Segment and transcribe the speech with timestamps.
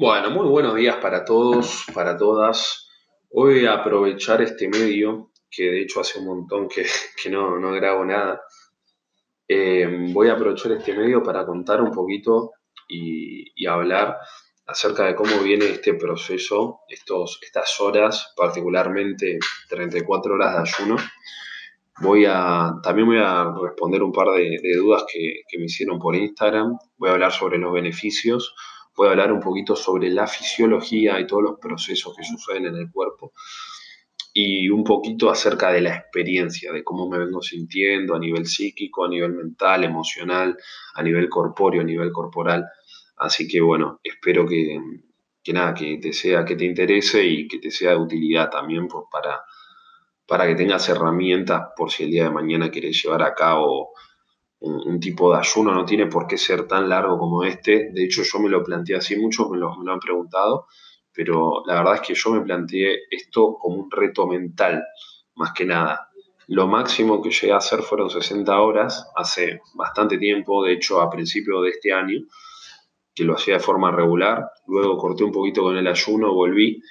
[0.00, 2.88] Bueno, muy buenos días para todos, para todas.
[3.32, 6.86] Voy a aprovechar este medio, que de hecho hace un montón que,
[7.28, 8.40] no, no, grabo nada.
[9.48, 12.52] Eh, voy a aprovechar este medio para contar un poquito
[12.88, 14.18] y, hablar
[14.68, 20.96] acerca de cómo viene este proceso, estos, estas horas, particularmente 34 horas de ayuno.
[22.02, 26.14] Voy a, también voy a responder un par de, dudas que, que me hicieron por
[26.14, 26.78] Instagram.
[26.98, 28.54] Voy a hablar sobre los beneficios
[29.06, 32.90] A hablar un poquito sobre la fisiología y todos los procesos que suceden en el
[32.90, 33.32] cuerpo
[34.40, 39.04] y un poquito acerca de la experiencia, de cómo me vengo sintiendo a nivel psíquico,
[39.04, 40.56] a nivel mental, emocional,
[40.94, 42.64] a nivel corpóreo, a nivel corporal.
[43.16, 44.78] Así que bueno, espero que,
[45.52, 49.40] nada, que te sea, que te interese y que te sea de utilidad también para,
[50.26, 53.90] para que tengas herramientas por si el día de mañana quieres llevar a cabo
[54.60, 57.90] un, tipo de ayuno no tiene por qué ser tan largo como este.
[57.92, 60.66] De hecho, yo me lo planteé así, muchos me lo, me lo han preguntado,
[61.12, 64.82] pero la verdad es que yo me planteé esto como un reto mental,
[65.34, 66.08] más que nada.
[66.48, 71.10] Lo máximo que llegué a hacer fueron 60 horas, hace bastante tiempo, de hecho a
[71.10, 72.20] principio de este año,
[73.14, 74.50] que lo hacía de forma regular.
[74.66, 76.82] Luego corté un poquito con el ayuno, volví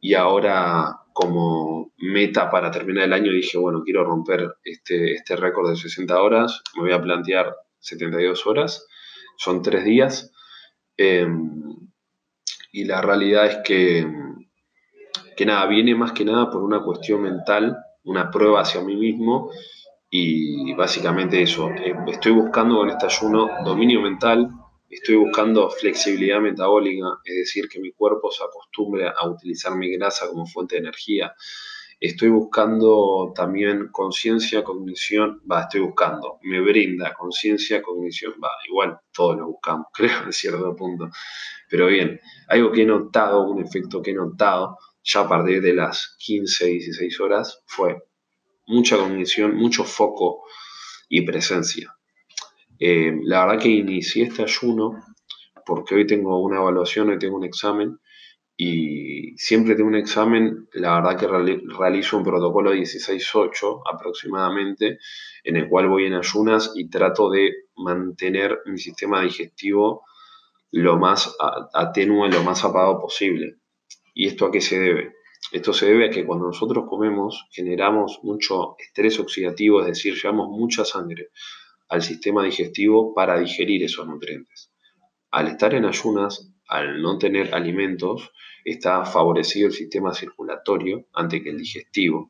[0.00, 5.70] y ahora como meta para terminar el año dije, bueno, quiero romper este, este récord
[5.70, 8.86] de 60 horas, me voy a plantear 72 horas,
[9.38, 10.30] son tres días.
[10.98, 11.62] Em,
[12.70, 14.06] y la realidad es que,
[15.38, 19.50] que nada, viene más que nada por una cuestión mental, una prueba hacia mí mismo
[20.10, 24.50] y básicamente eso, eh, estoy buscando con este ayuno dominio mental,
[24.88, 30.28] Estoy buscando flexibilidad metabólica, es decir, que mi cuerpo se acostumbre a utilizar mi grasa
[30.28, 31.34] como fuente de energía.
[31.98, 39.36] Estoy buscando también conciencia, cognición, va, estoy buscando, me brinda conciencia, cognición, va, igual todos
[39.38, 41.10] lo buscamos, creo, en cierto punto.
[41.68, 45.72] Pero bien, algo que he notado, un efecto que he notado ya a partir de
[45.72, 47.96] las 15, 16 horas fue
[48.66, 50.44] mucha cognición, mucho foco
[51.08, 51.95] y presencia.
[52.78, 55.02] Eh, la verdad que inicié este ayuno
[55.64, 57.98] porque hoy tengo una evaluación, hoy tengo un examen
[58.56, 64.98] y siempre tengo un examen, la verdad que realizo un protocolo 16-8 aproximadamente,
[65.44, 70.04] en el cual voy en ayunas y trato de mantener mi sistema digestivo
[70.70, 71.36] lo más
[71.74, 73.56] atenue, lo más apagado posible.
[74.14, 75.14] ¿Y esto a qué se debe?
[75.52, 80.48] Esto se debe a que cuando nosotros comemos generamos mucho estrés oxidativo, es decir, llevamos
[80.48, 81.30] mucha sangre
[81.88, 84.70] al sistema digestivo para digerir esos nutrientes.
[85.30, 88.32] Al estar en ayunas, al no tener alimentos,
[88.64, 92.28] está favorecido el sistema circulatorio ante que el digestivo.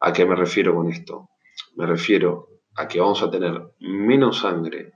[0.00, 1.30] ¿A qué me refiero con esto?
[1.74, 4.92] Me refiero a que vamos a tener menos sangre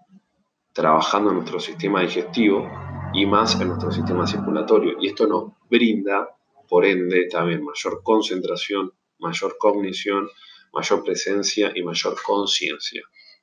[0.72, 2.70] trabajando en nuestro sistema digestivo
[3.12, 4.96] y más en nuestro sistema circulatorio.
[5.00, 6.28] Y esto nos brinda,
[6.68, 10.28] por ende, también mayor concentración, mayor cognición,
[10.72, 13.02] mayor presencia y mayor conciencia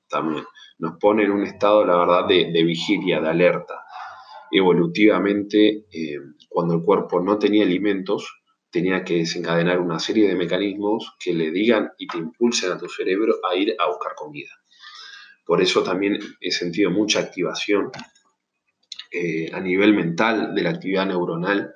[0.10, 0.44] también.
[0.80, 3.84] Nos pone en un estado, la verdad, de, vigilia, de alerta.
[4.52, 6.18] Evolutivamente, eh,
[6.50, 11.52] cuando el cuerpo no tenía alimentos, tenía que desencadenar una serie de mecanismos que le
[11.52, 14.52] digan y te impulsen a tu cerebro a ir a buscar comida.
[15.46, 17.92] Por eso también he sentido mucha activación
[19.12, 21.74] eh, a nivel mental de la actividad neuronal,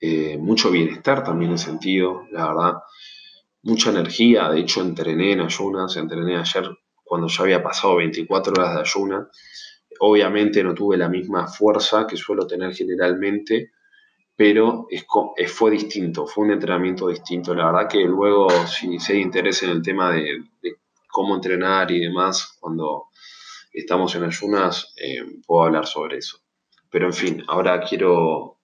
[0.00, 2.72] eh, mucho bienestar también he sentido, la verdad,
[3.62, 4.48] mucha energía.
[4.48, 6.68] De hecho, entrené en ayunas, entrené ayer
[7.10, 9.28] cuando ya había pasado 24 horas de ayuna.
[9.98, 13.72] Obviamente no tuve la misma fuerza que suelo tener generalmente,
[14.36, 15.04] pero es,
[15.52, 17.52] fue distinto, fue un entrenamiento distinto.
[17.52, 20.44] La verdad que luego, si, se hay interés en el tema de,
[21.08, 23.06] cómo entrenar y demás, cuando
[23.72, 26.38] estamos en ayunas, eh, puedo hablar sobre eso.
[26.92, 28.60] Pero en fin, ahora quiero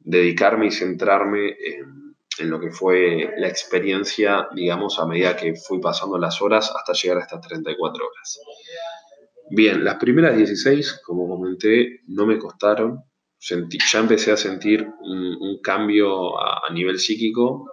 [0.00, 5.80] dedicarme y centrarme en en lo que fue la experiencia, digamos, a medida que fui
[5.80, 8.40] pasando las horas hasta llegar a estas 34 horas.
[9.50, 13.02] Bien, las primeras 16, como comenté, no me costaron.
[13.40, 17.68] ya empecé a sentir un, cambio a, nivel psíquico,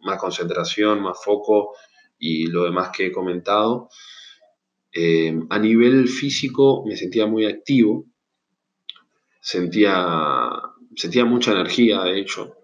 [0.00, 1.74] más concentración, más foco
[2.18, 3.88] y lo demás que he comentado.
[4.92, 8.06] Eh, a nivel físico me sentía muy activo,
[9.40, 10.50] sentía,
[10.94, 12.57] sentía mucha energía, de hecho,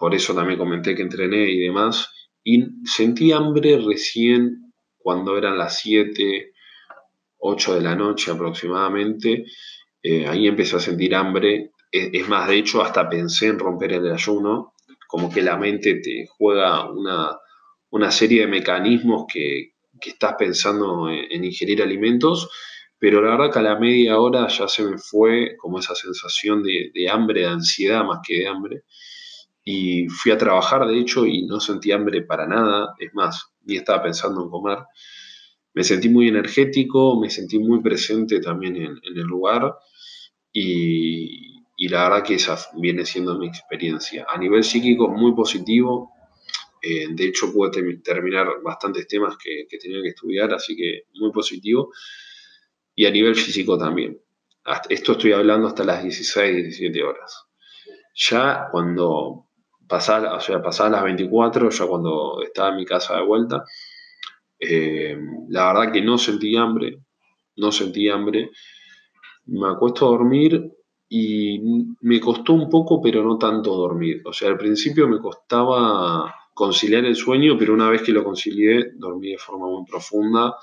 [0.00, 2.08] por eso también comenté que entrené y demás.
[2.42, 6.52] Y sentí hambre recién cuando eran las 7,
[7.36, 9.44] 8 de la noche aproximadamente.
[10.02, 11.72] Eh, ahí empecé a sentir hambre.
[11.92, 14.72] Es, más, de hecho, hasta pensé en romper el ayuno.
[15.06, 21.82] Como que la mente te juega una, serie de mecanismos que, estás pensando en, ingerir
[21.82, 22.48] alimentos,
[22.98, 26.62] pero la verdad que a la media hora ya se me fue como esa sensación
[26.62, 28.84] de, de hambre, de ansiedad más que de hambre.
[29.64, 32.94] Y fui a trabajar, de hecho, y no sentí hambre para nada.
[32.98, 34.78] Es más, ni estaba pensando en comer.
[35.74, 39.74] Me sentí muy energético, me sentí muy presente también en, el lugar.
[40.52, 44.26] Y, y, la verdad que esa viene siendo mi experiencia.
[44.28, 46.12] A nivel psíquico, muy positivo.
[46.82, 47.70] Eh, de hecho, pude
[48.02, 51.92] terminar bastantes temas que, que tenía que estudiar, así que muy positivo.
[52.94, 54.20] Y a nivel físico también.
[54.88, 57.44] esto estoy hablando hasta las 16, 17 horas.
[58.14, 59.49] Ya cuando
[59.90, 63.64] pasar, o sea, pasadas las 24, ya cuando estaba en mi casa de vuelta,
[64.58, 67.00] eh, la verdad que no sentí hambre,
[67.56, 68.50] no sentí hambre.
[69.46, 70.70] Me acuesto a dormir
[71.08, 71.60] y
[72.02, 74.22] me costó un poco, pero no tanto dormir.
[74.24, 78.92] O sea, al principio me costaba conciliar el sueño, pero una vez que lo concilié,
[78.94, 80.54] dormí de forma muy profunda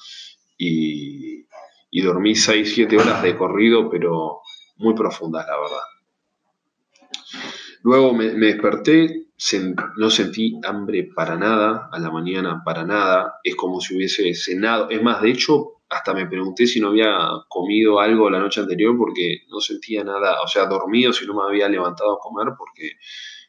[0.58, 1.46] y,
[1.92, 4.40] y dormí 6-7 horas de corrido, pero
[4.78, 5.84] muy profundas, la verdad.
[7.88, 9.28] Luego me, desperté,
[9.96, 14.90] no sentí hambre para nada, a la mañana para nada, es como si hubiese cenado.
[14.90, 17.18] Es más, de hecho, hasta me pregunté si no había
[17.48, 21.44] comido algo la noche anterior porque no sentía nada, o sea, dormido si no me
[21.44, 22.98] había levantado a comer porque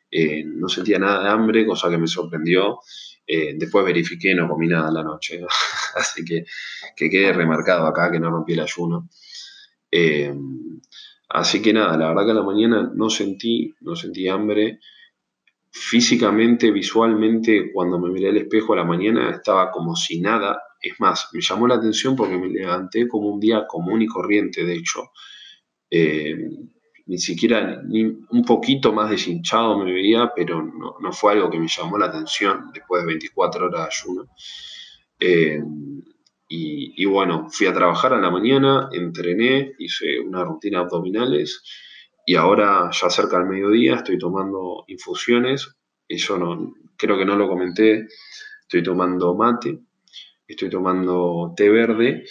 [0.09, 2.79] eh, no sentía nada de hambre, cosa que me sorprendió.
[3.27, 5.41] Eh, después verifiqué, no comí nada la noche,
[5.97, 6.45] así que,
[6.95, 9.09] que quede remarcado acá que no rompí el ayuno.
[9.91, 10.33] Eh,
[11.29, 14.81] Así que nada, la verdad que a la mañana no sentí, no sentí hambre.
[15.71, 20.63] Físicamente, visualmente, cuando me miré al espejo a la mañana estaba como si nada.
[20.81, 24.65] Es más, me llamó la atención porque me levanté como un día común y corriente,
[24.65, 25.11] de hecho.
[25.91, 26.37] Eh,
[27.07, 31.67] ni siquiera ni un poquito más deshinchado me veía, pero no, fue algo que me
[31.67, 34.29] llamó la atención después de 24 horas de ayuno.
[35.19, 35.63] Eh,
[36.51, 41.63] y, bueno, fui a trabajar a la mañana, entrené, hice una rutina abdominales
[42.27, 45.77] y ahora ya cerca del mediodía estoy tomando infusiones.
[46.09, 48.09] Eso no, creo que no lo comenté.
[48.63, 49.79] Estoy tomando mate,
[50.47, 52.25] estoy tomando té verde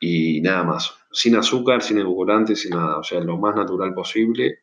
[0.00, 0.94] y nada más.
[1.10, 2.98] Sin azúcar, sin edulcorantes, sin nada.
[2.98, 4.60] O sea, lo más natural posible.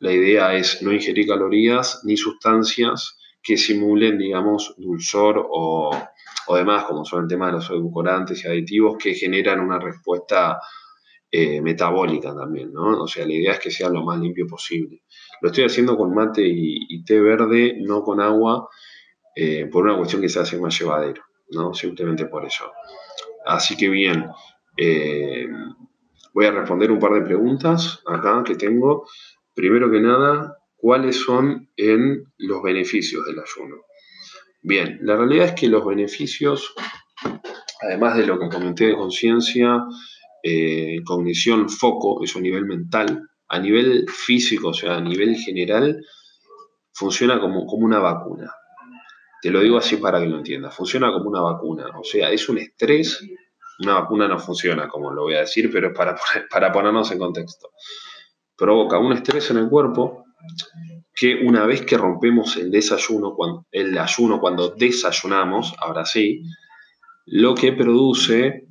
[0.00, 5.90] La idea es no ingerir calorías ni sustancias que simulen, digamos, dulzor o
[6.46, 10.58] o demás, como son el tema de los edulcorantes y aditivos, que generan una respuesta
[11.30, 13.02] eh, metabólica también, ¿no?
[13.02, 15.02] O sea, la idea es que sea lo más limpio posible.
[15.40, 18.68] Lo estoy haciendo con mate y, té verde, no con agua,
[19.34, 21.74] eh, por una cuestión que se hace más llevadero, ¿no?
[21.74, 22.70] Simplemente por eso.
[23.44, 24.26] Así que bien,
[24.76, 25.48] eh,
[26.32, 29.04] voy a responder un par de preguntas acá que tengo.
[29.54, 33.76] Primero que nada, ¿cuáles son en los beneficios del ayuno?
[34.66, 36.72] Bien, la realidad es que los beneficios,
[37.82, 39.84] además de lo que comenté de conciencia,
[40.42, 46.02] eh, cognición, foco, eso a nivel mental, a nivel físico, o sea, a nivel general,
[46.94, 48.50] funciona como, como una vacuna.
[49.42, 50.74] Te lo digo así para que lo entiendas.
[50.74, 51.84] Funciona como una vacuna.
[52.00, 53.20] O sea, es un estrés.
[53.80, 56.16] Una vacuna no funciona, como lo voy a decir, pero es para,
[56.50, 57.68] para ponernos en contexto.
[58.56, 60.24] Provoca un estrés en el cuerpo
[61.14, 66.42] que una vez que rompemos el desayuno, cuando, el ayuno cuando desayunamos, ahora sí,
[67.26, 68.66] lo que produce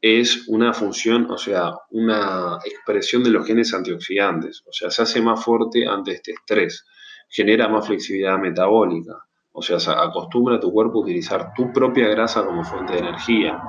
[0.00, 5.20] es una función, o sea, una expresión de los genes antioxidantes, o sea, se hace
[5.20, 6.86] más fuerte ante este estrés,
[7.28, 9.14] genera más flexibilidad metabólica,
[9.50, 13.00] o sea, se acostumbra a tu cuerpo a utilizar tu propia grasa como fuente de
[13.00, 13.60] energía,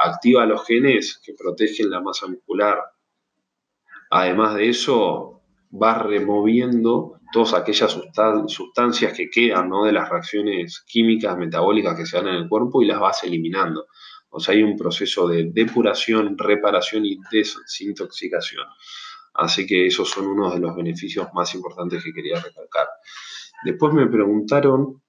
[0.00, 2.78] activa los genes que protegen la masa muscular.
[4.10, 5.41] Además de eso,
[5.72, 7.96] va removiendo todas aquellas
[8.48, 9.84] sustancias que quedan ¿no?
[9.84, 13.86] de las reacciones químicas, metabólicas que se dan en el cuerpo y las vas eliminando.
[14.28, 18.64] O sea, hay un proceso de depuración, reparación y desintoxicación.
[19.34, 22.86] Así que esos son unos de los beneficios más importantes que quería recalcar.
[23.64, 25.02] Después me preguntaron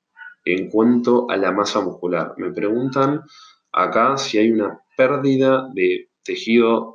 [0.46, 2.34] en cuanto a la masa muscular.
[2.38, 3.22] Me preguntan
[3.72, 6.92] acá si hay una pérdida de tejido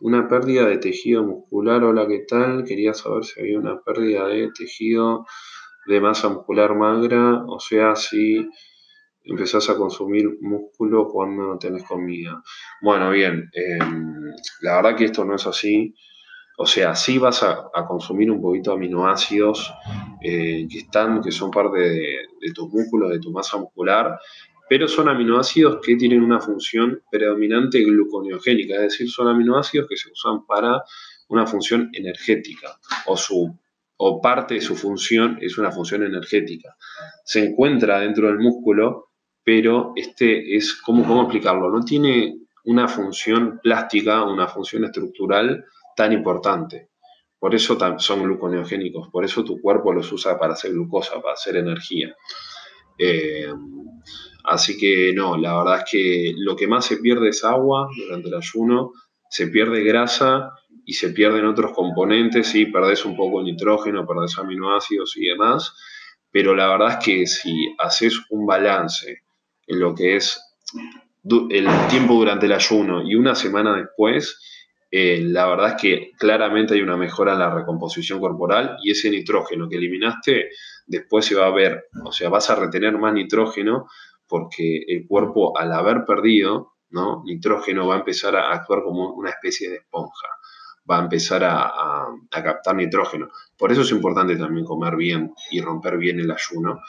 [0.00, 1.82] una pérdida de tejido muscular.
[1.82, 2.64] Hola, ¿qué tal?
[2.64, 5.24] Quería saber si había una pérdida de tejido
[5.86, 8.48] de masa muscular magra, o sea, si
[9.22, 12.42] empezás a consumir músculo cuando no tenés comida.
[12.82, 15.94] Bueno, bien, em, la verdad que esto no es así.
[16.56, 19.72] O sea, sí vas a, consumir un poquito de aminoácidos
[20.22, 24.18] eh, que están, que son parte de tus músculos, de tu masa muscular,
[24.68, 30.10] pero son aminoácidos que tienen una función predominante gluconeogénica, es decir, son aminoácidos que se
[30.10, 30.82] usan para
[31.28, 33.58] una función energética o, su,
[33.96, 36.76] o parte de su función es una función energética.
[37.24, 39.10] Se encuentra dentro del músculo,
[39.42, 41.70] pero este es, ¿cómo, cómo explicarlo?
[41.70, 45.64] No tiene una función plástica, una función estructural
[45.96, 46.90] tan importante.
[47.38, 51.56] Por eso son gluconeogénicos, por eso tu cuerpo los usa para hacer glucosa, para hacer
[51.56, 52.16] energía.
[52.96, 53.52] Eh,
[54.44, 58.28] así que no, la verdad es que lo que más se pierde es agua durante
[58.28, 58.92] el ayuno,
[59.30, 60.52] se pierde grasa
[60.84, 65.74] y se pierden otros componentes, sí, perdés un poco el nitrógeno, perdés aminoácidos y demás,
[66.30, 69.22] pero la verdad es que si haces un balance
[69.66, 70.40] en lo que es
[71.50, 74.38] el tiempo durante el ayuno y una semana después,
[74.96, 79.10] eh, la verdad es que claramente hay una mejora en la recomposición corporal y ese
[79.10, 80.50] nitrógeno que eliminaste
[80.86, 83.88] después se va a ver, o sea, vas a retener más nitrógeno
[84.28, 87.24] porque el cuerpo al haber perdido ¿no?
[87.24, 90.28] nitrógeno va a empezar a actuar como una especie de esponja,
[90.88, 93.30] va a empezar a, captar nitrógeno.
[93.58, 96.80] Por eso es importante también comer bien y romper bien el ayuno,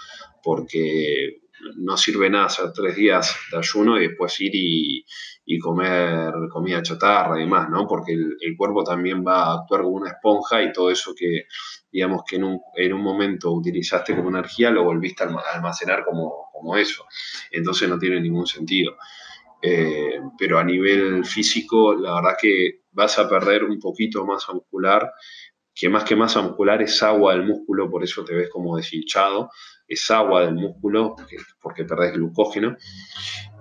[0.44, 1.42] porque
[1.78, 5.06] no sirve nada hacer tres días de ayuno y después ir y,
[5.60, 7.88] comer comida chatarra y demás, ¿no?
[7.88, 11.46] Porque el, cuerpo también va a actuar como una esponja y todo eso que,
[11.92, 16.48] digamos, que en un, en un momento utilizaste como energía, lo volviste a almacenar como,
[16.52, 17.06] como eso.
[17.52, 18.98] Entonces no tiene ningún sentido.
[19.62, 25.12] Eh, pero a nivel físico, la verdad que vas a perder un poquito masa muscular,
[25.74, 29.50] que más que masa muscular es agua del músculo, por eso te ves como deshinchado,
[29.88, 31.16] es agua del músculo,
[31.62, 32.76] porque, perdés glucógeno,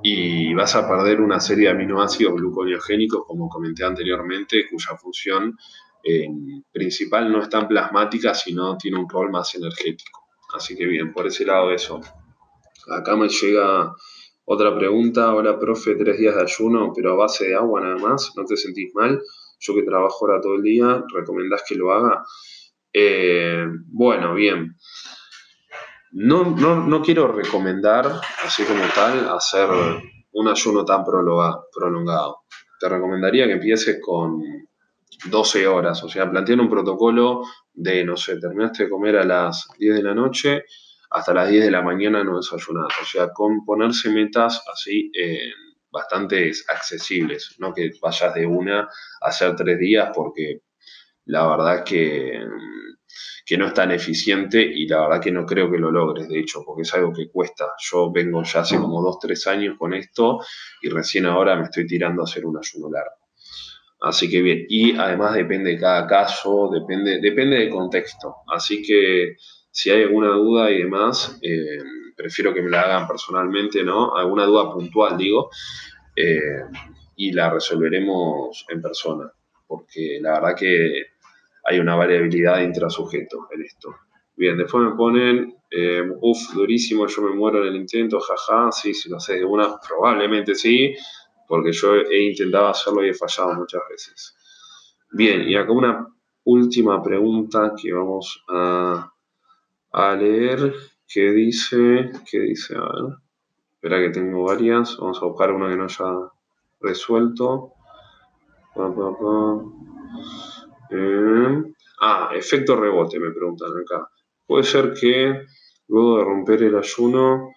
[0.03, 5.57] y vas a perder una serie de aminoácidos gluconeogénicos, como comenté anteriormente, cuya función
[6.03, 6.29] eh,
[6.71, 10.25] principal no es tan plasmática, sino tiene un rol más energético.
[10.55, 12.01] Así que bien, por ese lado eso.
[12.89, 13.95] Acá me llega
[14.45, 18.33] otra pregunta, hola profe, tres días de ayuno, pero a base de agua nada más,
[18.37, 19.23] ¿no te sentís mal?
[19.59, 22.23] Yo que trabajo ahora todo el día, ¿recomendás que lo haga?
[22.93, 24.77] Eh, bueno, bien.
[26.17, 28.07] No, no, quiero recomendar,
[28.45, 29.69] así como tal, hacer
[30.33, 32.45] un ayuno tan prolongado.
[32.79, 34.41] Te recomendaría que empieces con
[35.25, 37.43] 12 horas, o sea, plantear un protocolo
[37.73, 40.65] de, no sé, terminaste de comer a las 10 de la noche
[41.11, 42.87] hasta las 10 de la mañana no desayunar.
[43.03, 45.51] O sea, con ponerse metas así eh,
[45.91, 48.89] bastante accesibles, no que vayas de una a
[49.21, 50.61] hacer tres días porque
[51.25, 52.41] la verdad que,
[53.45, 56.39] que no es tan eficiente y la verdad que no creo que lo logres, de
[56.39, 57.73] hecho, porque es algo que cuesta.
[57.79, 60.41] Yo vengo ya hace como dos, tres años con esto
[60.81, 63.25] y recién ahora me estoy tirando a hacer un ayuno largo.
[64.01, 68.37] Así que bien, y además depende de cada caso, depende, depende del contexto.
[68.49, 69.37] Así que
[69.71, 71.79] si hay alguna duda y demás, eh,
[72.17, 74.15] prefiero que me la hagan personalmente, ¿no?
[74.15, 75.51] Alguna duda puntual, digo,
[76.17, 76.63] eh,
[77.17, 79.31] y la resolveremos en persona,
[79.67, 81.14] porque la verdad que
[81.65, 83.95] hay una variabilidad intrasujeto en esto.
[84.37, 88.93] Bien, después me ponen, eh, uff, durísimo, yo me muero en el intento, jaja, sí,
[88.93, 90.95] si lo sé de una, probablemente sí,
[91.47, 94.37] porque yo he intentado hacerlo y he fallado muchas veces.
[95.13, 96.09] Bien, y acá una
[96.45, 100.75] última pregunta que vamos a leer
[101.09, 103.17] qué dice, qué dice, a ver,
[103.75, 106.31] espera que tengo varias, vamos a buscar una que no haya
[106.81, 107.73] resuelto.
[110.91, 111.63] Eh,
[112.01, 114.09] ah, efecto rebote, me preguntan acá.
[114.47, 115.47] Puede ser que
[115.89, 117.53] luego de romper el ayuno,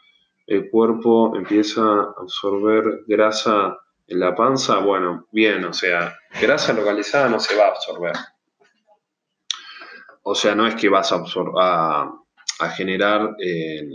[0.45, 4.79] el cuerpo empieza a absorber grasa en la panza.
[4.79, 8.13] Bueno, bien, o sea, grasa localizada no se va a absorber.
[10.23, 11.23] O sea, no es que vas a
[12.59, 13.87] a generar eh,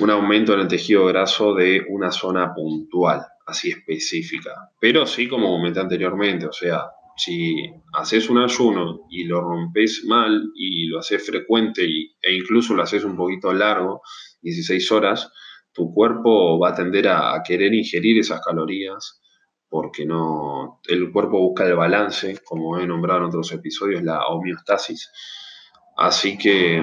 [0.00, 4.70] un aumento en el tejido graso de una zona puntual, así específica.
[4.80, 10.42] Pero sí, como comenté anteriormente, o sea, si haces un ayuno y lo rompes mal
[10.54, 14.02] y lo haces frecuente e incluso lo haces un poquito largo,
[14.42, 15.30] 16 horas,
[15.72, 19.20] tu cuerpo va a tender a, a querer ingerir esas calorías
[19.68, 25.10] porque no, el cuerpo busca el balance, como he nombrado en otros episodios, la homeostasis
[25.96, 26.82] Así que,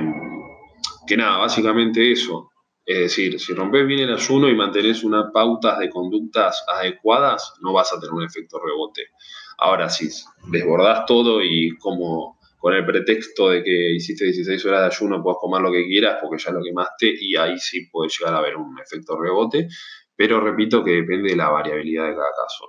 [1.05, 2.50] que nada, básicamente eso.
[2.85, 7.73] Es decir, si rompes bien el ayuno y mantenés unas pautas de conductas adecuadas, no
[7.73, 9.09] vas a tener un efecto rebote.
[9.57, 10.09] Ahora, si
[10.47, 15.37] desbordás todo y como con el pretexto de que hiciste 16 horas de ayuno, puedes
[15.39, 18.55] comer lo que quieras porque ya lo quemaste y ahí sí puede llegar a haber
[18.55, 19.67] un efecto rebote,
[20.15, 22.65] pero repito que depende de la variabilidad de cada caso.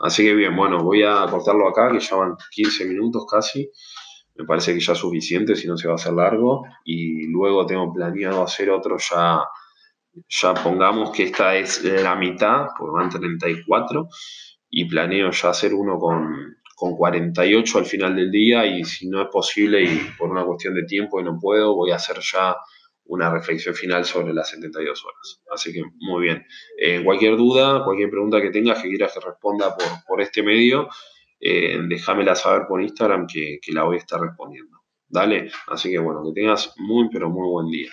[0.00, 3.70] Así que bien, bueno, voy a cortarlo acá, que ya van 15 minutos casi
[4.38, 6.64] me parece que ya es suficiente, si no se va a hacer largo.
[6.84, 9.40] Y luego tengo planeado hacer otro ya,
[10.28, 14.08] ya pongamos que esta es la mitad, porque van 34,
[14.70, 19.22] y planeo ya hacer uno con, con 48 al final del día y si no
[19.22, 22.54] es posible y por una cuestión de tiempo y no puedo, voy a hacer ya
[23.06, 25.42] una reflexión final sobre las 72 horas.
[25.52, 26.44] Así que muy bien.
[26.78, 29.74] En cualquier duda, cualquier pregunta que tengas que quieras que responda
[30.06, 30.88] por, este medio,
[31.40, 34.78] eh, déjamela saber por Instagram que, que la voy a estar respondiendo.
[35.08, 37.90] Dale, así que bueno, que tengas muy, pero muy buen día.